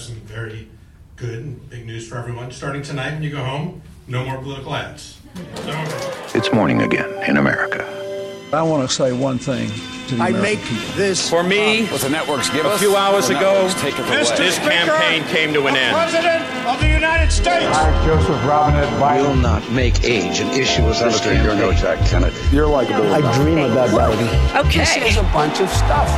[0.00, 0.66] have some very
[1.16, 2.50] good and big news for everyone.
[2.50, 5.18] Starting tonight, when you go home, no more political ads.
[6.34, 7.84] It's morning again in America.
[8.52, 9.68] I want to say one thing
[10.08, 10.94] to the I American make people.
[10.96, 12.80] this For me, what the networks give a us.
[12.80, 14.02] few hours ago, networks take it
[14.38, 15.94] this campaign came to an end.
[15.94, 17.66] President of the United States!
[17.66, 19.28] I, Joseph Robinette Biden.
[19.28, 21.98] will not make age an issue with this Senator, you're no campaign.
[21.98, 22.36] Jack Kennedy.
[22.56, 23.12] You're likable.
[23.12, 24.64] I dream about Biden.
[24.64, 25.08] This Okay.
[25.10, 26.08] is a bunch of stuff.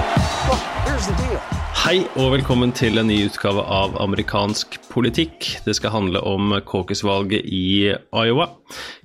[0.48, 1.41] Look, here's the deal.
[1.82, 5.48] Hei og velkommen til en ny utgave av amerikansk politikk.
[5.64, 8.44] Det skal handle om caucus-valget i Iowa.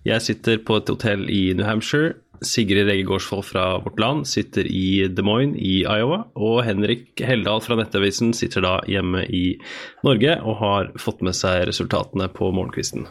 [0.06, 2.14] Jeg sitter på et hotell i New Hampshire.
[2.46, 6.28] Sigrid Rege Gårdsvold fra Vårt Land sitter i Des Moines i Iowa.
[6.38, 9.58] Og Henrik Heldal fra Nettavisen sitter da hjemme i
[10.06, 13.10] Norge og har fått med seg resultatene på morgenkvisten.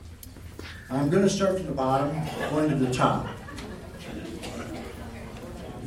[0.86, 1.10] I'm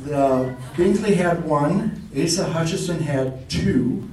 [0.04, 4.08] the Binkley had one, Asa Hutchison had two,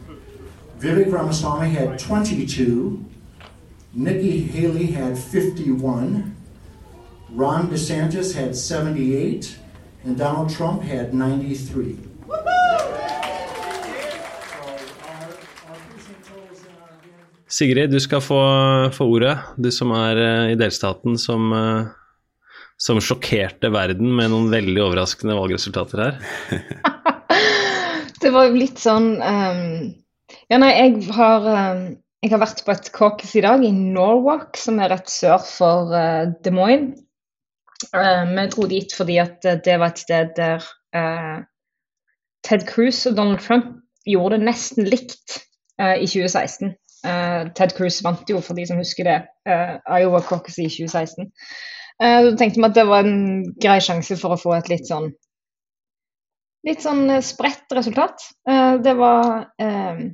[0.80, 3.04] Vivek Ramaswamy had 22,
[3.94, 6.36] Nikki Haley had 51,
[7.31, 9.58] Ron DeSantis had 78,
[10.03, 11.97] and Donald Trump had 93.
[17.50, 18.42] Sigrid, du skal få,
[18.94, 19.38] få ordet.
[19.58, 21.88] Du som er eh, i delstaten som, eh,
[22.81, 26.14] som sjokkerte verden med noen veldig overraskende valgresultater her.
[28.22, 29.92] Det var jo litt sånn um,
[30.50, 31.84] Ja, nei, jeg har, um,
[32.23, 35.94] jeg har vært på et caucus i dag i Norwalk, som er rett sør for
[35.94, 36.97] uh, Des Moines.
[37.94, 40.64] Eh, vi dro dit fordi at eh, det var et sted der
[40.97, 41.44] uh,
[42.41, 43.67] Ted Cruz og Donald Trump
[44.09, 45.36] gjorde det nesten likt
[45.78, 46.73] i 2016.
[47.06, 49.17] Eh, Ted Cruz vant jo, for de som husker det,
[49.50, 51.30] uh, Iowa Caucus i 2016.
[51.98, 54.90] Uh, da tenkte vi at det var en grei sjanse for å få et litt
[54.90, 55.09] sånn
[56.67, 58.30] litt sånn eh, spredt resultat.
[58.50, 60.08] Eh, det var eh,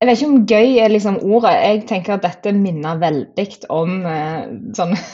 [0.00, 1.54] Jeg vet ikke om gøy er liksom ordet.
[1.64, 4.42] Jeg tenker at dette minner veldig om eh,
[4.76, 4.98] sånne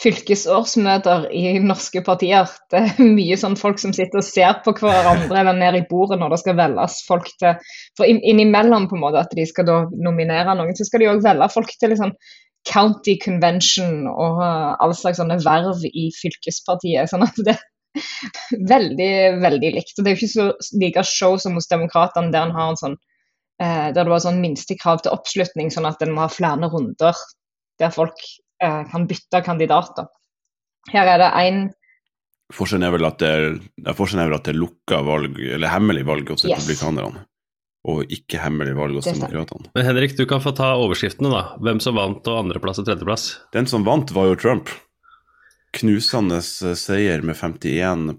[0.00, 2.48] fylkesårsmøter i norske partier.
[2.72, 6.16] Det er mye sånn folk som sitter og ser på hverandre eller ned i bordet
[6.22, 7.58] når det skal velges folk til
[7.98, 11.20] For innimellom på en måte at de skal da nominere noen, så skal de òg
[11.26, 12.16] velge folk til liksom
[12.70, 17.10] county convention og alle slags sånne verv i fylkespartiet.
[17.10, 17.56] sånn at det
[18.72, 19.96] veldig, veldig likt.
[19.98, 22.80] Og det er jo ikke så like show som hos Demokratene, der en har en
[22.80, 22.96] sånn
[23.62, 27.18] eh, der det var sånn minstekrav til oppslutning, sånn at en må ha flere runder
[27.80, 28.18] der folk
[28.62, 30.08] eh, kan bytte kandidater.
[30.92, 31.68] Her er det én
[32.50, 33.44] Forskjellen er vel at det er,
[33.86, 36.56] er at det er lukka valg, eller hemmelig valg hos Yes.
[36.58, 37.20] republikanerne,
[37.88, 39.70] og ikke hemmelig valg hos demokratene.
[39.76, 41.42] Men Henrik, du kan få ta overskriftene, da.
[41.64, 43.26] Hvem som vant, og andreplass og tredjeplass.
[43.56, 44.72] Den som vant, var jo Trump.
[45.76, 48.10] Knusende eh, seier med 51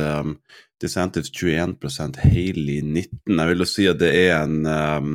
[0.00, 0.36] um,
[0.82, 5.12] DeSantis 21% Haley 19 Jeg vil jo si at det er en um,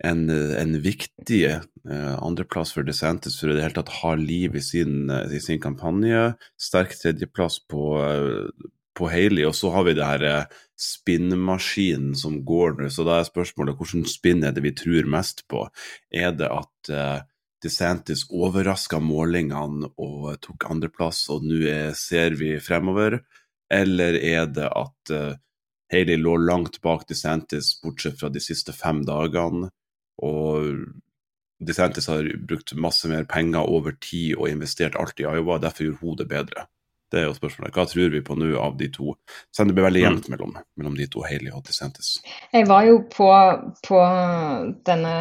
[0.00, 4.62] en, en viktig uh, andreplass for DeSantis for i det hele tatt ha liv i
[4.64, 6.30] sin, uh, i sin kampanje.
[6.56, 12.38] Sterk tredjeplass på, uh, på Haley, og så har vi det her eh, spinnmaskinen som
[12.46, 12.88] går nå.
[12.92, 15.66] Så da er spørsmålet hvordan spinn er det vi tror mest på?
[16.12, 17.20] Er det at uh,
[17.60, 23.20] DeSantis overraska målingene og tok andreplass, og nå er- ser vi fremover?
[23.70, 25.36] Eller er det at uh,
[25.92, 29.68] Haley lå langt bak DeSantis, bortsett fra de siste fem dagene?
[30.24, 30.84] Og
[31.60, 36.00] DeSantis har brukt masse mer penger over tid og investert alt i Iowa, derfor gjorde
[36.06, 36.66] hun det bedre.
[37.10, 37.74] Det er jo spørsmålet.
[37.74, 39.16] Hva tror vi på nå av de to?
[39.50, 42.20] Så det blir veldig jevnt mellom, mellom de to, Haley og DeSantis.
[42.54, 43.28] Jeg var jo på,
[43.86, 44.02] på
[44.86, 45.14] denne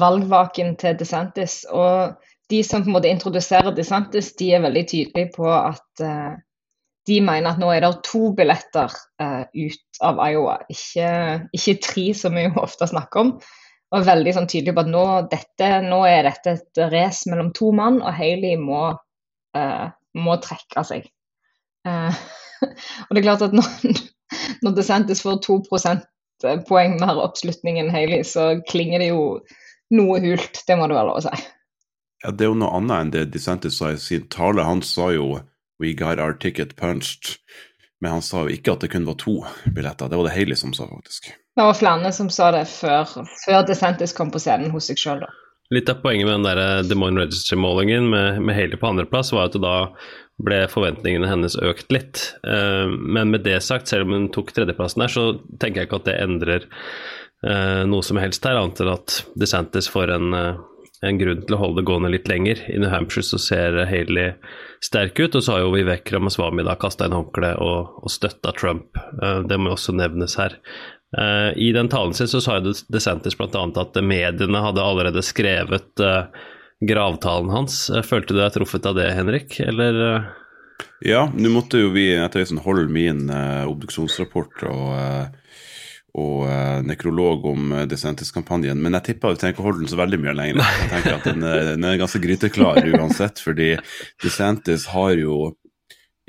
[0.00, 2.18] valgvaken til DeSantis, og
[2.50, 6.34] de som på en måte introduserer DeSantis, de er veldig tydelige på at uh,
[7.06, 8.90] de mener at nå er det to billetter
[9.22, 11.12] uh, ut av Iowa, ikke,
[11.54, 13.32] ikke tre, som vi jo ofte snakker om.
[13.94, 17.70] Og veldig sånn tydelig på at nå, dette, nå er dette et race mellom to
[17.74, 18.82] mann, og Haley må,
[19.54, 19.86] uh,
[20.18, 21.06] må trekke seg.
[21.88, 22.20] Eh,
[23.06, 23.70] og det er klart at når,
[24.64, 29.24] når DeSantis får to prosentpoeng mer oppslutning enn Haley, så klinger det jo
[29.96, 30.62] noe hult.
[30.66, 31.48] Det må det være lov å si.
[32.20, 34.66] Ja, det er jo noe annet enn det DeSantis sa i sin tale.
[34.66, 35.40] Han sa jo
[35.80, 37.38] 'we got our ticket punched',
[38.00, 39.40] men han sa jo ikke at det kun var to
[39.74, 40.08] billetter.
[40.08, 41.32] Det var det Haley som sa, faktisk.
[41.56, 43.08] Det var flere som sa det før,
[43.46, 45.32] før DeSantis kom på scenen hos seg sjøl, da.
[45.70, 49.46] Litt av poenget med den der Des Moines Register-målingen med, med Haley på andreplass, var
[49.46, 49.74] at da
[50.44, 52.22] ble forventningene hennes økt litt.
[52.46, 55.24] Eh, men med det sagt, selv om hun tok tredjeplassen der, så
[55.60, 56.66] tenker jeg ikke at det endrer
[57.46, 60.62] eh, noe som helst her, annet enn at DeSantis får en, eh,
[61.06, 62.62] en grunn til å holde det gående litt lenger.
[62.72, 64.32] I New Hampshire så ser Haley
[64.84, 68.54] sterk ut, og så har jo Vivek Ramaswamy da kasta inn håndkleet og, og støtta
[68.56, 68.96] Trump.
[69.20, 70.56] Det må også nevnes her.
[71.58, 73.64] I den talen sin så sa DeSantis bl.a.
[73.82, 75.98] at mediene hadde allerede skrevet
[76.80, 77.82] gravtalen hans.
[78.08, 80.00] Følte du deg truffet av det, Henrik, eller?
[80.00, 80.86] Uh...
[81.04, 85.36] Ja, nå måtte jo vi etter hvert holde min obduksjonsrapport og
[86.18, 88.80] og uh, nekrolog om uh, DeSantis-kampanjen.
[88.82, 90.60] Men jeg tipper vi trenger ikke holde den så veldig mye lenger.
[90.80, 93.68] Jeg tenker at den, den er ganske gryteklar uansett, fordi
[94.22, 95.52] Decentis har jo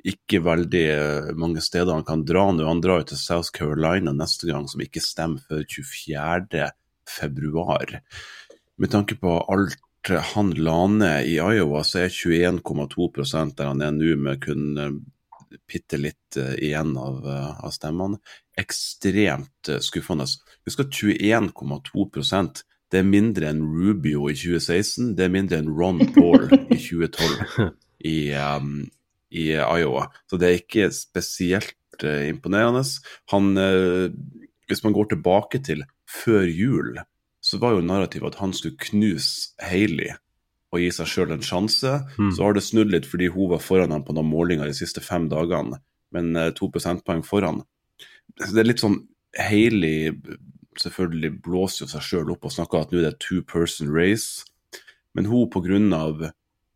[0.08, 2.66] ikke veldig uh, mange steder han kan dra nå.
[2.68, 6.70] Han drar jo til South Carolina neste gang, som ikke stemmer før 24.
[7.10, 7.98] februar.
[8.82, 9.78] Med tanke på alt
[10.10, 13.10] han la ned i Iowa, så er 21,2
[13.58, 15.04] der han er nå, med kun
[15.68, 18.18] bitte litt igjen av, av stemmene
[18.60, 20.28] ekstremt eh, skuffende.
[20.68, 26.02] Husk at 21,2% det er mindre enn Rubio i 2016, det er mindre enn Ron
[26.12, 27.70] Paul i 2012
[28.12, 28.82] i, um,
[29.32, 30.10] i Iowa.
[30.28, 32.84] Så det er ikke spesielt uh, imponerende.
[33.32, 34.12] Han, uh,
[34.68, 37.00] hvis man går tilbake til før jul,
[37.52, 40.14] så var jo narrativet at han skulle knuse Hailey
[40.72, 41.98] og gi seg sjøl en sjanse.
[42.16, 42.32] Mm.
[42.32, 45.04] Så har det snudd litt fordi hun var foran ham på noen målinger de siste
[45.04, 45.82] fem dagene,
[46.16, 47.62] men uh, to prosentpoeng foran
[48.40, 49.00] det er litt sånn
[49.40, 50.12] Hailey
[50.80, 54.46] selvfølgelig blåser jo seg sjøl opp og snakker at nå er det two person race.
[55.16, 56.32] Men hun pga.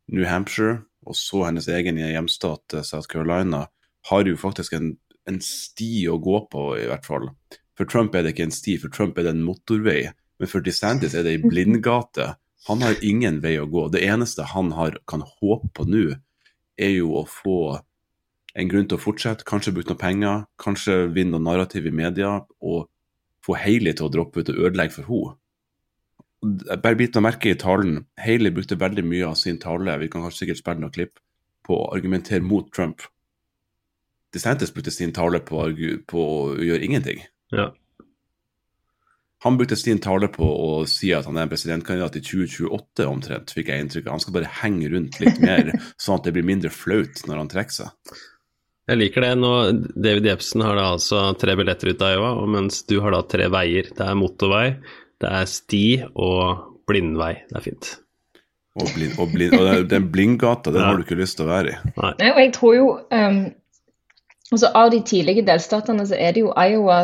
[0.06, 3.66] New Hampshire og så hennes egen hjemstat South Carolina
[4.10, 4.92] har jo faktisk en,
[5.26, 7.32] en, sti å gå på, i hvert fall.
[7.74, 10.12] For Trump er det ikke en sti, for Trump er det en motorvei.
[10.40, 12.34] Men for DeSantis er det ei blindgate.
[12.68, 13.88] Han har ingen vei å gå.
[13.94, 16.06] Det eneste han har, kan håpe på nå,
[16.76, 17.60] er jo å få
[18.56, 22.38] en grunn til å fortsette, kanskje bruke noen penger, kanskje vinne noe narrativ i media,
[22.64, 22.88] og
[23.46, 25.36] få Hailey til å droppe ut og ødelegge for henne.
[26.82, 28.04] Bare bit meg merke i talen.
[28.22, 31.20] Hailey brukte veldig mye av sin tale vi kan kanskje sikkert spille noen klipp,
[31.66, 33.04] på å argumentere mot Trump.
[34.36, 35.64] DeSantis brukte sin tale på,
[36.12, 37.24] på å gjøre ingenting.
[37.56, 37.72] Ja.
[39.44, 43.52] Han brukte sin tale på å si at han er en presidentkandidat i 2028 omtrent,
[43.54, 44.16] fikk jeg inntrykk av.
[44.16, 47.52] Han skal bare henge rundt litt mer, sånn at det blir mindre flaut når han
[47.52, 48.16] trekker seg.
[48.86, 49.34] Jeg liker det.
[49.42, 49.52] Nå,
[49.98, 53.50] David Jepsen har da altså tre billetter ut av Iowa, mens du har da tre
[53.54, 53.90] veier.
[53.98, 54.66] Det er motorvei,
[55.22, 57.34] det er sti og blindvei.
[57.50, 57.92] Det er fint.
[58.76, 60.90] Og, blind, og, blind, og den blindgata, den ja.
[60.90, 61.94] har du ikke lyst til å være i.
[61.96, 63.38] Nei, Nei og jeg tror jo um,
[64.52, 66.98] altså Av de tidlige delstatene så er det jo Iowa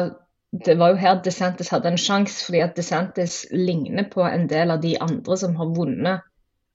[0.52, 4.74] Det var jo her DeSantis hadde en sjanse, fordi at DeSantis ligner på en del
[4.74, 6.28] av de andre som har vunnet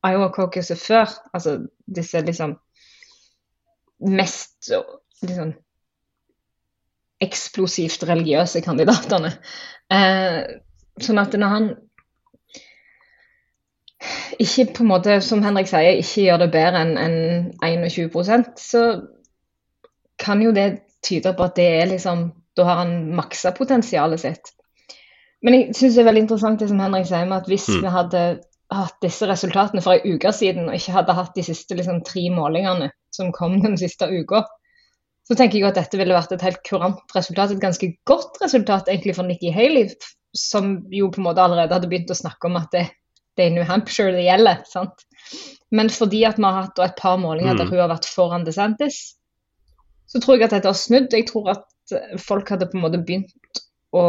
[0.07, 1.13] Iowa Caucuset før.
[1.37, 2.57] Altså disse liksom
[4.01, 4.71] mest
[5.23, 5.53] liksom,
[7.21, 9.35] eksplosivt religiøse kandidatene.
[9.93, 10.41] Eh,
[11.01, 11.69] sånn at når han
[14.41, 18.83] ikke på en måte, som Henrik sier, ikke gjør det bedre enn en 21% så
[20.21, 24.53] kan jo det tyde på at det er liksom Da har han maksa potensialet sitt.
[25.45, 27.81] Men jeg syns det er veldig interessant det som Henrik sier med at hvis mm.
[27.85, 28.23] vi hadde
[28.75, 32.25] hatt disse resultatene for ei uke siden, og ikke hadde hatt de siste liksom, tre
[32.35, 34.43] målingene som kom den siste uka,
[35.27, 37.53] så tenker jeg at dette ville vært et helt kurant resultat.
[37.53, 39.91] Et ganske godt resultat egentlig for Nikki Haley,
[40.37, 42.85] som jo på en måte allerede hadde begynt å snakke om at det,
[43.39, 44.63] det er New Hampshire det gjelder.
[44.71, 45.07] sant?
[45.75, 47.61] Men fordi at vi har hatt et par målinger mm.
[47.61, 49.01] der hun har vært foran DeSantis,
[50.07, 51.11] så tror jeg at dette har snudd.
[51.11, 51.67] Jeg tror at
[52.23, 53.61] folk hadde på en måte begynt
[53.97, 54.05] å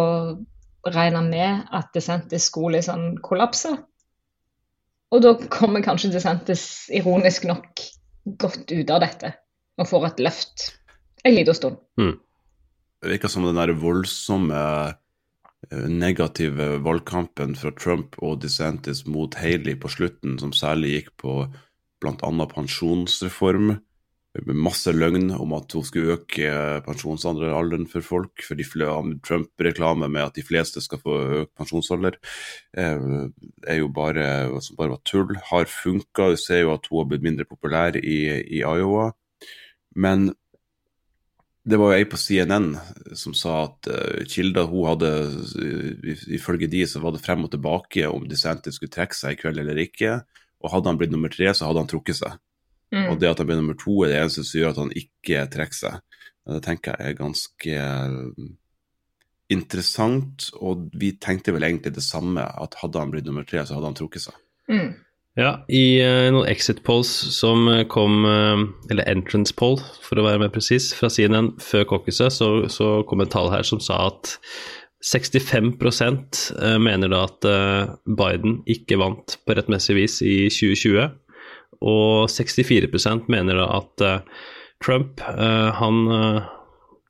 [0.88, 3.74] regne med at DeSantis skulle liksom kollapse.
[5.14, 7.84] Og da kommer kanskje DeSantis ironisk nok
[8.42, 9.34] godt ut av dette
[9.78, 10.70] og får et løft
[11.28, 11.78] en liten stund.
[12.00, 12.16] Mm.
[13.02, 14.62] Det virker som den der voldsomme
[15.70, 21.36] eh, negative valgkampen fra Trump og DeSantis mot Haley på slutten, som særlig gikk på
[22.02, 22.48] bl.a.
[22.52, 23.78] pensjonsreform,
[24.46, 26.50] masse løgn om at hun skulle øke
[26.86, 28.60] pensjonsalderen for folk, for
[29.26, 32.18] Trump-reklame med at de fleste skal få økt pensjonsalder,
[32.78, 33.06] eh,
[33.68, 35.36] er jo bare, som bare var tull.
[35.52, 36.32] Har funka.
[36.32, 39.12] Du ser jo at hun har blitt mindre populær i, i Iowa.
[39.96, 40.32] Men
[41.68, 42.70] det var jo ei på CNN
[43.20, 45.10] som sa at uh, kilder hun hadde,
[46.32, 49.60] ifølge de så var det frem og tilbake om DeSantis skulle trekke seg i kveld
[49.60, 50.22] eller ikke.
[50.64, 52.38] Og hadde han blitt nummer tre, så hadde han trukket seg.
[52.96, 53.10] Mm.
[53.12, 55.48] Og det at han blir nummer to, er det eneste som gjør at han ikke
[55.52, 56.22] trekker seg.
[56.48, 58.46] Det tenker jeg er ganske eh,
[59.52, 63.76] interessant, og vi tenkte vel egentlig det samme, at hadde han blitt nummer tre, så
[63.76, 64.40] hadde han trukket seg.
[64.72, 64.96] Mm.
[65.38, 70.42] Ja, i uh, noen exit polls som kom, uh, eller entrance poll for å være
[70.42, 74.38] mer presis, fra CNN før caucuset, så, så kom et tall her som sa at
[75.06, 76.40] 65%
[76.82, 77.46] mener da at
[78.18, 81.12] Biden ikke vant på rettmessig vis i 2020
[81.82, 84.46] og 64 mener da at uh,
[84.84, 86.48] Trump uh, han uh,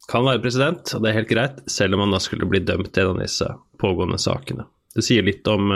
[0.07, 2.95] kan være president, og det er helt greit, selv om han da skulle bli dømt
[2.95, 4.67] i en av disse pågående sakene.
[4.95, 5.69] Det sier litt om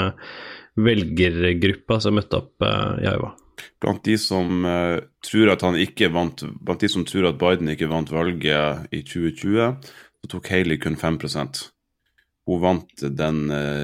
[0.81, 3.33] velgergruppa som møtte opp i Iowa.
[3.83, 4.63] Blant de som
[5.21, 9.03] tror at han ikke vant Blant de som tror at Biden ikke vant valget i
[9.03, 9.91] 2020,
[10.24, 11.19] så tok Haley kun 5
[12.50, 13.43] Hun vant den,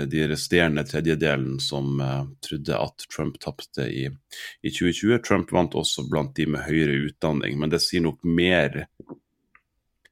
[0.10, 2.00] de resterende tredjedelen som
[2.42, 4.08] trodde at Trump tapte i,
[4.66, 5.20] i 2020.
[5.28, 8.88] Trump vant også blant de med høyere utdanning, men det sier nok mer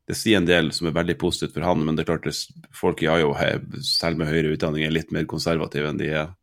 [0.06, 2.70] det sier en del som er veldig positivt for han, men det er klart at
[2.78, 6.34] folk i Iowa, selv med høyere utdanning, er litt mer konservative enn de er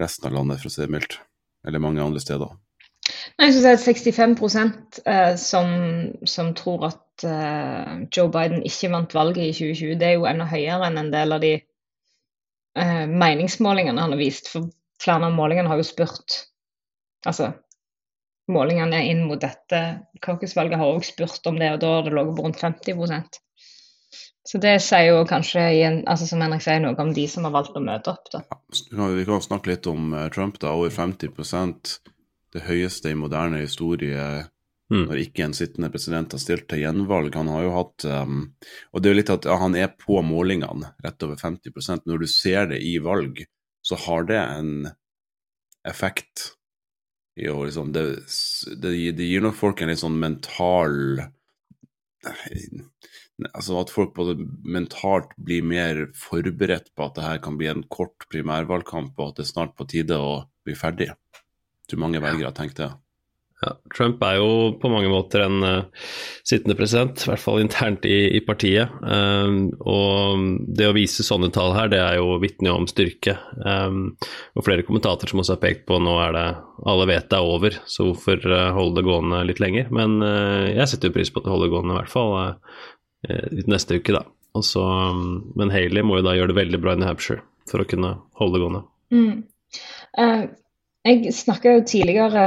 [0.00, 1.18] resten av landet, for å si det mildt.
[1.68, 2.56] Eller mange andre steder.
[3.36, 5.68] Nei, jeg synes det er 65 eh, som,
[6.28, 9.98] som, tror at eh, Joe Biden ikke vant valget i 2020.
[10.00, 14.50] Det er jo enda høyere enn en del av de eh, meningsmålingene han har vist.
[14.52, 14.66] For
[15.02, 16.42] flere av målingene har jo spurt
[17.24, 17.46] Altså,
[18.52, 19.78] målingene inn mot dette
[20.20, 23.38] caucus-valget har også spurt om det, og da har det ligget på rundt 50%
[24.44, 25.62] Så det sier jo kanskje
[26.04, 28.28] altså som Henrik sier, noe om de som har valgt å møte opp.
[28.34, 28.42] da.
[28.92, 30.60] Ja, vi kan snakke litt om uh, Trump.
[30.60, 31.94] da, Over 50%
[32.54, 34.44] det høyeste i moderne historie
[34.92, 35.04] mm.
[35.08, 37.34] når ikke en sittende president har stilt til gjenvalg.
[37.38, 38.42] Han har jo hatt um,
[38.92, 42.24] Og det er jo litt at ja, han er på målingene, rett over 50% Når
[42.24, 43.44] du ser det i valg,
[43.84, 44.74] så har det en
[45.84, 46.54] effekt
[47.34, 48.02] jo, liksom, det,
[48.78, 50.94] det, det, gir nok folk en litt sånn mental
[53.50, 57.82] Altså at folk både mentalt blir mer forberedt på at det her kan bli en
[57.90, 61.10] kort primærvalgkamp, og at det er snart på tide å bli ferdig.
[61.10, 62.92] Jeg tror mange velgere har tenkt det.
[63.62, 64.48] Ja, Trump er jo
[64.80, 66.08] på mange måter en uh,
[66.44, 68.92] sittende president, i hvert fall internt i, i partiet.
[69.00, 70.42] Um, og
[70.74, 73.36] det å vise sånne tall her, det er jo vitne om styrke.
[73.62, 74.16] Um,
[74.58, 76.46] og flere kommentatorer som også har pekt på nå er det
[76.90, 79.88] alle vet det er over, så hvorfor uh, holde det gående litt lenger?
[79.94, 82.58] Men uh, jeg setter jo pris på at det holder gående, i hvert fall
[83.70, 84.26] neste uke, da.
[84.58, 87.80] Også, um, men Haley må jo da gjøre det veldig bra i New Hampshire for
[87.80, 88.82] å kunne holde det gående.
[89.14, 90.50] Mm.
[91.06, 92.42] jeg snakka jo tidligere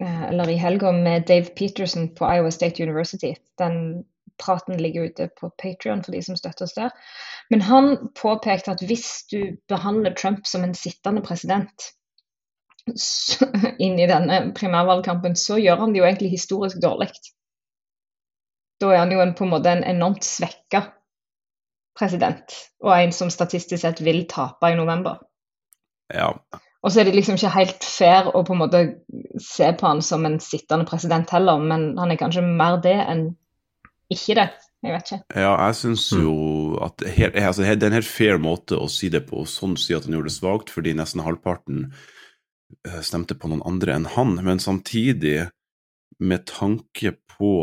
[0.00, 3.34] eller i helga med Dave Peterson på Iowa State University.
[3.58, 4.04] Den
[4.38, 6.90] praten ligger ute på Patrion for de som støtter oss der.
[7.50, 11.92] Men han påpekte at hvis du behandler Trump som en sittende president
[13.82, 17.10] inn i denne primærvalgkampen, så gjør han det jo egentlig historisk dårlig.
[18.80, 20.82] Da er han jo en, på en måte en enormt svekka
[21.96, 22.52] president,
[22.84, 25.16] og en som statistisk sett vil tape i november.
[26.12, 26.34] Ja,
[26.86, 28.80] og så er det liksom ikke helt fair å på en måte
[29.42, 33.28] se på han som en sittende president heller, men han er kanskje mer det enn
[34.12, 34.50] ikke det.
[34.84, 35.40] Jeg vet ikke.
[35.40, 36.34] Ja, jeg syns jo
[36.84, 39.74] at her, altså, det er en helt fair måte å si det på, og sånn
[39.80, 41.88] si at han gjorde det svakt, fordi nesten halvparten
[42.86, 44.36] eh, stemte på noen andre enn han.
[44.46, 45.48] Men samtidig,
[46.22, 47.56] med tanke på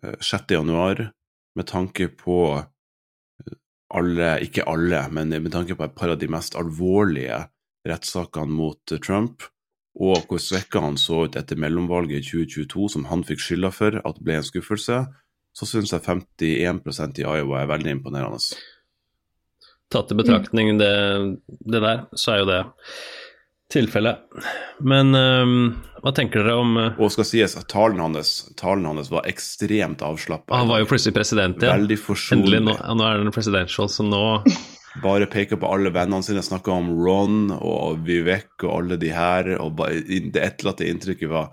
[0.00, 0.32] 6.
[0.38, 1.08] Eh, januar,
[1.58, 3.60] med tanke på eh,
[3.98, 7.44] alle, ikke alle, men med tanke på et par av de mest alvorlige
[7.88, 9.44] rettssakene mot Trump,
[9.98, 13.98] og hvor svekka han så ut etter mellomvalget i 2022, som han fikk skylda for
[13.98, 15.02] at ble en skuffelse,
[15.58, 18.38] så syns jeg 51% i Iowa er veldig imponerende.
[19.90, 20.92] Tatt i betraktning det,
[21.48, 22.60] det der, så er jo det
[23.72, 24.22] tilfellet.
[24.86, 25.56] Men um,
[26.00, 30.04] hva tenker dere om uh, Og skal sies at talen hans, talen hans var ekstremt
[30.04, 30.54] avslappa.
[30.56, 31.88] Han var jo plutselig president igjen.
[32.00, 32.60] Forsonlig.
[32.60, 34.22] Endelig, nå, nå er han presidential, så nå
[35.02, 39.54] bare peker på alle vennene sine, snakker om Ron og Vivek og alle de her,
[39.62, 41.52] og bare, det etterlatte inntrykket var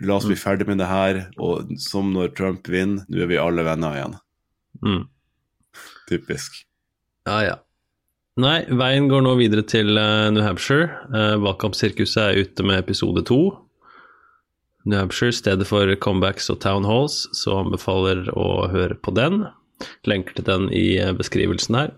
[0.00, 0.40] La oss bli mm.
[0.40, 4.14] ferdig med det her, og som når Trump vinner, nå er vi alle venner igjen.
[4.80, 5.02] Mm.
[6.08, 6.62] Typisk.
[7.28, 7.58] Ja, ja.
[8.40, 10.88] Nei, veien går nå videre til uh, New Hampshire.
[11.12, 13.38] Uh, Valgkampsirkuset er ute med episode to.
[14.88, 19.44] New Hampshire, stedet for comebacks og town halls, så anbefaler å høre på den.
[20.08, 21.94] Lenker til den i uh, beskrivelsen her.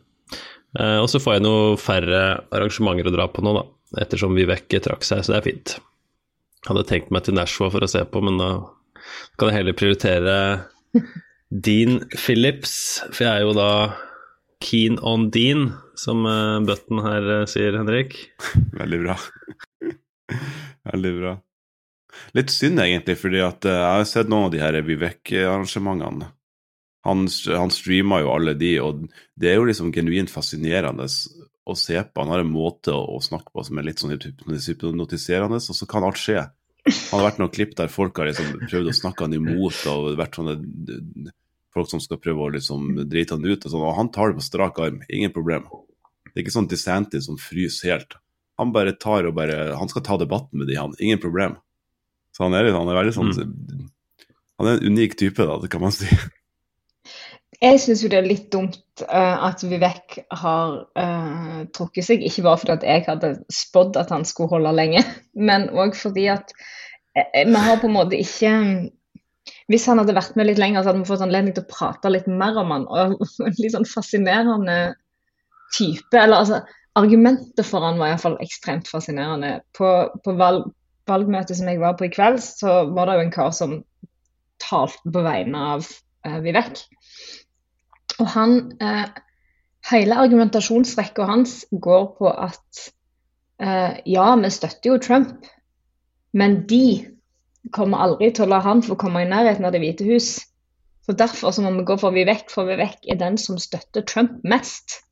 [0.76, 3.64] Uh, og så får jeg noe færre arrangementer å dra på nå, da,
[4.02, 5.76] ettersom Vivek trakk seg, så det er fint.
[6.66, 8.50] Hadde tenkt meg til Nashua for å se på, men da
[9.38, 10.36] kan jeg heller prioritere
[11.50, 12.74] Dean Phillips,
[13.08, 13.70] for jeg er jo da
[14.64, 18.18] keen on Dean, som bøtten Button her uh, sier, Henrik.
[18.80, 19.18] Veldig bra.
[20.92, 21.36] Veldig bra.
[22.36, 26.32] Litt synd egentlig, fordi at jeg har sett noen av de her Vivek-arrangementene.
[27.06, 29.06] Han, han streamer jo alle de, og
[29.38, 32.22] det er jo liksom genuint fascinerende å se på.
[32.22, 36.06] Han har en måte å, snakke på som er litt sånn hypnotiserende, og så kan
[36.06, 36.44] alt skje.
[36.86, 40.12] Han har vært noen klipp der folk har liksom prøvd å snakke han imot, og
[40.18, 40.58] vært sånne
[41.76, 44.38] folk som skal prøve å liksom drite han ut, og, sånn, og han tar det
[44.38, 45.02] på strak arm.
[45.12, 45.66] Ingen problem.
[46.30, 48.16] Det er ikke sånn DeSantis som fryser helt.
[48.60, 50.94] Han bare tar og bare Han skal ta debatten med de, han.
[51.02, 51.58] Ingen problem.
[52.32, 53.84] Så han er, han er veldig sånn mm.
[54.56, 56.08] Han er en unik type, da, det kan man si.
[57.62, 62.24] Jeg syns jo det er litt dumt uh, at Vivek har uh, trukket seg.
[62.26, 65.02] Ikke bare fordi at jeg hadde spådd at han skulle holde lenge,
[65.48, 66.52] men òg fordi at
[67.16, 68.52] uh, vi har på en måte ikke
[69.70, 72.10] Hvis han hadde vært med litt lenger, så hadde vi fått anledning til å prate
[72.10, 72.88] litt mer om han.
[72.90, 73.16] Og
[73.62, 74.96] litt sånn fascinerende
[75.74, 76.12] type.
[76.12, 76.60] Eller altså,
[76.98, 79.60] argumentet for han var iallfall ekstremt fascinerende.
[79.76, 80.68] På, på valg,
[81.08, 83.78] valgmøtet som jeg var på i kveld, så var det jo en kar som
[84.62, 85.90] talte på vegne av
[86.42, 86.82] Vivek.
[88.22, 89.06] Og han eh,
[89.86, 92.86] Hele argumentasjonsrekka hans går på at
[93.62, 95.46] eh, ja, vi støtter jo Trump,
[96.34, 97.06] men de
[97.70, 100.30] kommer aldri til å la han få komme i nærheten av Det hvite hus.
[101.06, 104.40] Så Derfor så må vi gå for Vivek, for Vivek er den som støtter Trump
[104.42, 105.04] mest.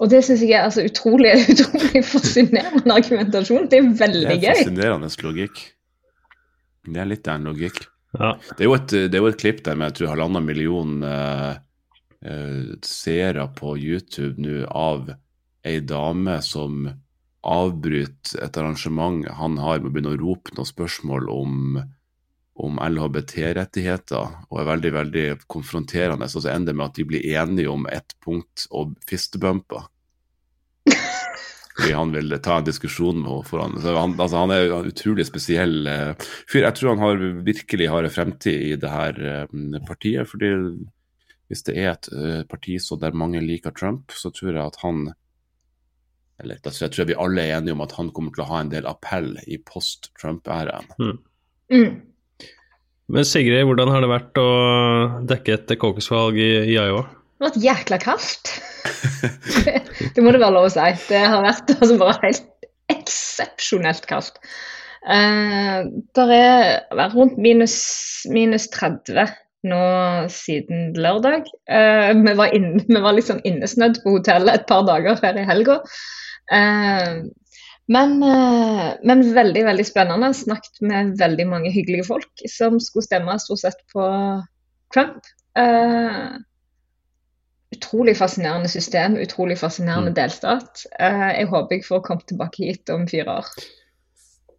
[0.00, 3.66] Og det syns jeg er altså utrolig, utrolig fascinerende argumentasjon.
[3.72, 4.44] Det er veldig gøy.
[4.44, 5.64] Det er fascinerende logikk.
[6.86, 7.82] Det er litt av en logikk.
[8.14, 8.30] Ja.
[8.54, 11.58] Det, er et, det, er jo et, klipp der med jeg tror halvannen million uh,
[12.26, 15.12] uh, seere på YouTube nå av
[15.66, 16.88] ei dame som
[17.40, 21.78] avbryter et arrangement han har med å begynne å rope noen spørsmål om,
[22.60, 26.28] om LHBT-rettigheter, og er veldig veldig konfronterende.
[26.28, 29.88] Så ender det med at de blir enige om ett punkt og fistebumper.
[31.80, 33.76] Fordi han vil ta en diskusjon med henne foran.
[33.80, 36.66] Han, altså, han er en utrolig spesiell uh, fyr.
[36.66, 40.28] Jeg tror han har, virkelig har en fremtid i det her uh, partiet.
[40.28, 40.50] fordi
[41.50, 44.78] hvis det er et uh, parti så der mange liker Trump, så tror jeg at
[44.84, 45.08] han
[46.40, 48.62] eller da tror jeg vi alle er enige om at han kommer til å ha
[48.62, 50.86] en del appell i post-Trump-æraen.
[50.96, 51.18] Mm.
[51.74, 51.98] Mm.
[53.10, 54.50] Men Sigrid, hvordan har det vært å
[55.28, 57.02] dekke et Kokosvalg i, i Iowa?
[57.10, 58.54] Det har vært jækla kaldt.
[59.66, 59.74] det,
[60.14, 60.88] det, må det være lov å si.
[61.10, 64.40] Det har vært altså, bare helt eksepsjonelt kaldt.
[65.04, 67.76] Uh, det er rundt minus,
[68.32, 69.28] minus 30
[69.66, 69.82] nå
[70.32, 71.48] siden lørdag.
[71.70, 75.46] Uh, vi, var inn, vi var liksom innesnødd på hotellet et par dager før i
[75.48, 75.80] helga.
[76.50, 77.26] Uh,
[77.90, 80.32] men, uh, men, veldig veldig spennende.
[80.36, 84.06] Snakket med veldig mange hyggelige folk som skulle stemme stort sett på
[84.94, 85.26] Trump.
[87.70, 90.14] utrolig fascinerende system, utrolig fascinerende mm.
[90.14, 90.82] delstat.
[90.98, 93.50] jeg håper jeg får komme tilbake hit om fire år.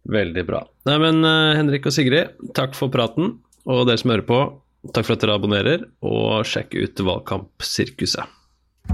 [0.08, 0.62] Veldig bra.
[0.88, 1.24] Nei, men
[1.56, 3.36] Henrik og Sigrid, takk for praten.
[3.68, 4.40] Og dere som hører på,
[4.90, 8.26] Takk for at dere abonnerer, og sjekk ut Valgkampsirkuset.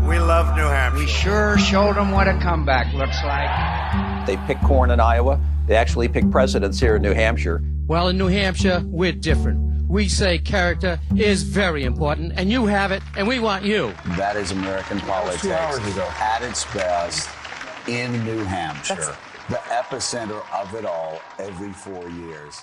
[0.06, 1.00] We love New Hampshire.
[1.00, 3.48] We sure showed them what a comeback looks like.
[4.26, 5.40] They pick corn in Iowa.
[5.66, 7.62] They actually pick presidents here in New Hampshire.
[7.86, 9.88] Well, in New Hampshire, we're different.
[9.88, 13.94] We say character is very important, and you have it, and we want you.
[14.18, 17.30] That is American politics at its best
[17.88, 19.16] in New Hampshire, That's...
[19.48, 22.62] the epicenter of it all every four years.